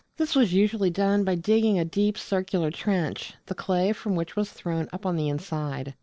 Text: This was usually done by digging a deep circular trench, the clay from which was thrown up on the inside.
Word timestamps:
This 0.17 0.33
was 0.33 0.51
usually 0.51 0.89
done 0.89 1.23
by 1.23 1.35
digging 1.35 1.77
a 1.77 1.85
deep 1.85 2.17
circular 2.17 2.71
trench, 2.71 3.35
the 3.45 3.53
clay 3.53 3.91
from 3.93 4.15
which 4.15 4.35
was 4.35 4.51
thrown 4.51 4.87
up 4.91 5.05
on 5.05 5.15
the 5.15 5.29
inside. 5.29 5.93